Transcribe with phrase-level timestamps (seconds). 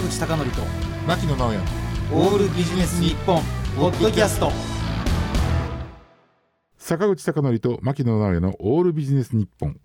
[0.00, 0.62] 坂口孝則と
[1.06, 1.58] 牧野直哉。
[2.12, 3.42] オールビジネス日本
[3.76, 4.50] ポッドキャスト。
[6.78, 9.78] 坂口孝則と牧野直哉のオールビジネス日本。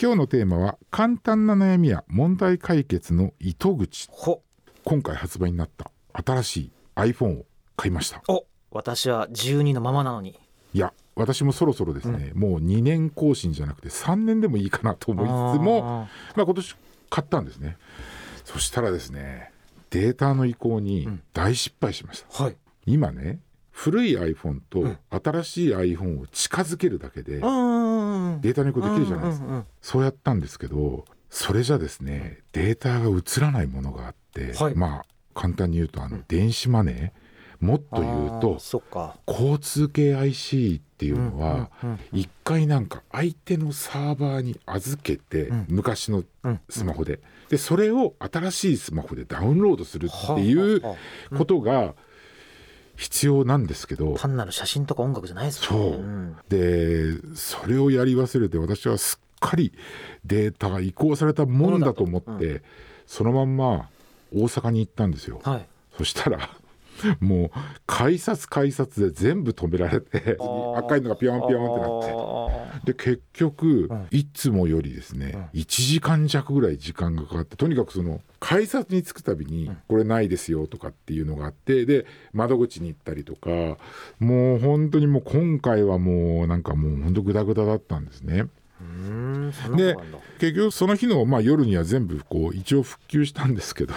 [0.00, 4.08] 今日のテーマは簡単な悩みや問題解決の糸口。
[4.12, 4.42] ほ。
[4.84, 7.46] 今回発売になった新しい iPhone を
[7.76, 8.22] 買いました。
[8.28, 10.38] お私は12のままなのに。
[10.72, 16.76] いや私もそろそろですね、もう2年更新じゃなくて3年でもいいかなと思いつつもあまあ、今年
[17.10, 17.76] 買ったんですね
[18.48, 19.50] そしたらですね
[19.90, 22.56] データの移行に大失敗しました、ーはい。
[22.86, 23.40] 今ね
[23.70, 34.74] 古い iPhone と新しい iPhone を近づけるだけでうんデータの移行できるじゃないですか、うんうんそうやったんですけどそれじゃですねデータが映らないものがあって、はい。
[34.74, 37.27] まあ簡単に言うとあの電子マネー
[37.60, 38.58] もっと言うと
[39.26, 41.70] 交通系 IC っていうのは
[42.12, 45.66] 一回なんか相手のサーバーに預けてうん。
[45.68, 46.60] 昔のうん。
[46.68, 47.20] スマホで。
[47.50, 50.82] でそれを新しいスマホでダウンロードするっていう
[51.36, 51.94] ことが
[52.96, 55.96] 必要なんですけど単なる写真とか音楽じゃないですもんね。
[55.96, 56.02] そう。
[56.02, 56.36] ん。
[56.48, 59.72] でそれをやり忘れて私はすっかり
[60.24, 62.62] データが移行されたもんだと思って、
[63.06, 63.88] そのまんま
[64.34, 65.40] 大阪に行ったんですよ。
[65.42, 65.66] はい。
[65.96, 66.50] そしたら
[67.20, 67.50] もう
[67.86, 70.78] 改札改札で全部止められてー。
[70.78, 72.92] 赤いのがピヨンピヨンってなって。
[72.92, 74.06] で結局、ん。
[74.10, 83.78] いつもよりですね、1時間弱ぐらい時間がかかってとにかくその改札に着くたびに「これないですよ」とかっていうのがあってで窓口に行ったりとか
[84.18, 88.46] もう本当にもう今回はもうなんかもう本当グダグダだったんですね。
[89.76, 89.96] で
[90.38, 93.94] 結局その日の、まあ、夜には全部こう一応復旧したんですけど、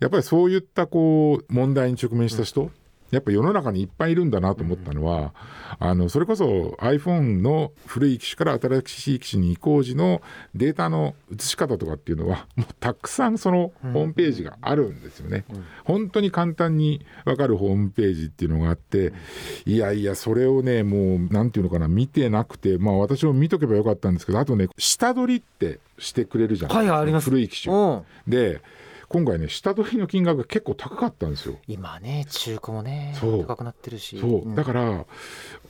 [0.00, 2.70] やっぱりそういったこう問題に直面した人、
[3.10, 5.32] やっぱ世の中にいっぱいいるんだなと思ったのは、
[5.78, 10.22] あのそれこそ iPhone の古い機種から新しい機種に移行時の
[10.54, 15.44] データの移し方とかっていうのはもうたくさんそのホームページがあるんですよね。
[15.84, 19.12] 本当に簡単に分かるホームページっていうのがあって、
[19.66, 27.30] いやいやそれをねもうなんていうのかな見てなくてまあ私も見とけばよかったんですけどあとね下取りってしてくれるじゃないはいあります。
[27.30, 27.74] 古い機種。
[27.74, 28.02] うん。
[28.26, 28.60] で
[29.08, 31.56] 今回ね下取りの金額が結構高かったんですよ。
[31.68, 34.18] 今ね中古もね高くなってるし。
[34.18, 34.54] そう。
[34.54, 35.06] だから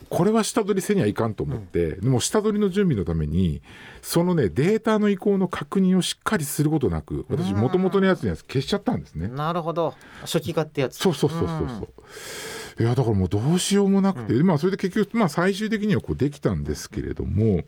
[0.09, 3.61] これは下取りせにはいかんと思って、でも下取りの準備のために
[4.03, 9.29] そのねデータの移行の確認をしっかりすることなく私もともとのやつのやつ消しちゃったんですね。
[9.29, 9.95] なるほど。
[10.23, 10.97] 初期化ってやつ。
[10.97, 12.83] そうそうそうそうそう。
[12.83, 17.65] いやだからもうどうしようもなくて、まあそれで結局まあ最終的にはこうできたんですけれども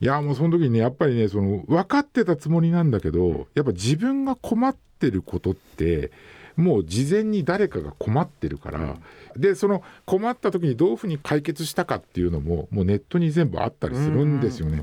[0.00, 6.10] いやもうその時にねやっぱりねその分かってたつもりなんだけどやっぱ自分が困ってることって
[6.56, 8.96] もう事前に誰かが困ってるから、
[9.36, 14.82] でその困った時にどういうふうに解決したかっていうのももうネットに全部あったりするんですよね。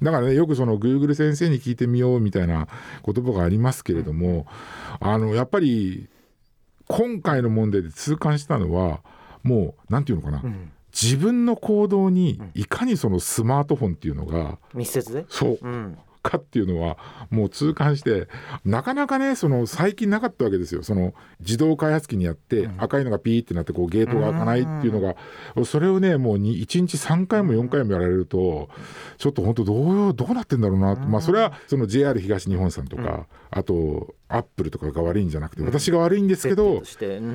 [0.00, 2.68] だからねよくその Google 先生に聞いてみようみたいな
[3.04, 4.46] 言葉がありますけれども、
[4.98, 6.08] あのやっぱり
[6.88, 9.00] 今回の問題で痛感したのは
[9.42, 10.42] もうなんていうのかな、
[11.00, 15.12] 自分の行動にいかにそのスマートフォンっていうのが、密接？
[15.12, 15.58] でそう。
[15.60, 16.96] うんかっていうのは
[17.30, 18.28] もう痛感して
[18.64, 20.82] なかなかねその最近なかったわけですよ。
[20.82, 25.16] その自動開発機にやって赤いのがピーってなってこうゲートが開かないっていうのが
[25.64, 28.70] それをねもうに1日3回も4回もやられると
[29.18, 31.02] ちょっと本当どうどうなってんだろうなと。
[31.02, 36.82] まあそれはその JR 東日本さんとかあとアップルとかが悪いんじゃなくて私が悪いんですけど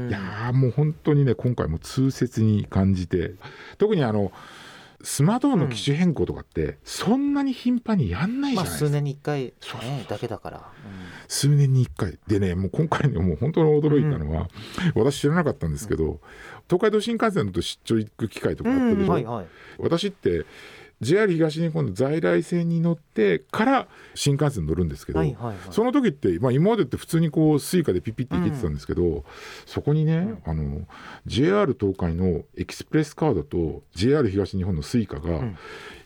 [0.10, 3.36] いやーもう本当にね今回も痛切に感じて
[3.78, 4.32] 特にあの
[5.02, 10.72] スマートフォンの機種変更とかってそんなに頻繁にやんないじゃまあないですか、数年に一回そうそうねだけだから。
[11.28, 12.20] 数年に1回。
[12.28, 14.50] でねもう今回ねもう本当に驚いたのは、
[14.96, 16.20] 私知らなかったんですけど、
[16.68, 19.48] 東海道新幹線のと出張行く機会とかあったでしょ、はいはい。
[19.78, 20.46] 私って
[21.02, 25.58] JR 東日本の在来線に乗ってから新幹線乗るんですけど、はいはいはい。
[25.72, 29.24] その時って、まあ、今までって普通にこうスイカでピッピッて行けてたんですけど、
[29.66, 30.82] そこにね、あの
[31.26, 35.42] JR 東海のエキスプレスカードと JR 東日本のスイカが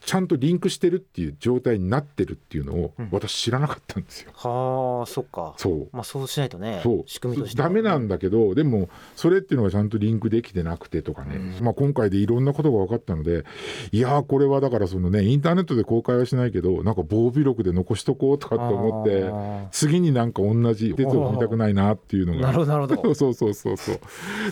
[0.06, 4.32] ちゃんとリンクしてるっていう状態になってるっていうのを私知らなかったんですよ。
[4.36, 5.54] はあそっか。
[5.58, 5.90] そう。
[5.92, 7.04] まあそうしないとねそう。
[7.08, 13.46] 仕組みとしてはダメなんだけどでもそれっていうのがちゃんとリンクできてなくてとかね、まあ、今回でいろんなことが分かったので
[13.92, 22.42] いやーこれはだからそのねインターネットで公開はしないけどなんか防備録で残しとこうとかって思って次になんか同じ轍を踏みたくないなっていうのが。
[22.42, 23.16] なるほどなるほど。
[23.16, 24.00] そうそうそうそう。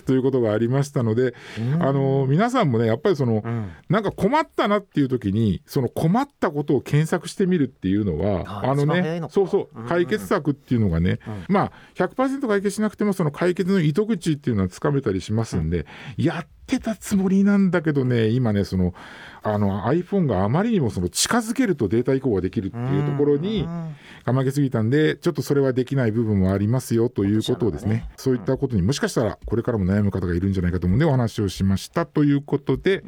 [0.06, 1.34] ということがありましたので、
[1.80, 3.70] あの皆さんもねやっぱりその、うん。
[3.88, 11.18] なんか困ったなっていう時ににその困ったことを検索してみるっていうのはああのねそうそう解決策っていうのがね、
[11.48, 15.86] まあ100%解決しなくてもその解決の糸口っていうのはつかめたりしますんで、
[16.16, 18.94] やってたつもりなんだけどね今ねその
[19.42, 23.96] あの iPhone があまりにもその近づけるとデータ移行ができるっていうところにうん。
[24.24, 27.94] かまけすぎたんでちょっとそれはできない部分もありますよということをですね。
[27.94, 33.02] ねそういったことにもしかしたらこれからも悩む方がいるんじゃないかと思うんでお話をしましたということで、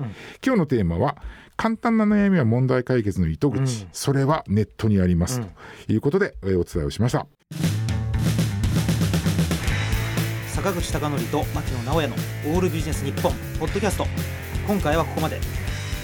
[0.45, 1.17] 今日のテーマは
[1.57, 3.89] 簡単な悩みは問題解決の糸口、うん。
[3.93, 5.47] それはネットにあります、うん。
[5.87, 7.27] ということでえーお伝えをしました。
[10.49, 12.15] 坂口孝則と牧野直哉の
[12.55, 14.07] オールビジネス日本ポッドキャスト。
[14.67, 15.39] 今回はここまで。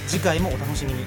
[0.07, 1.05] 次回もお楽しみに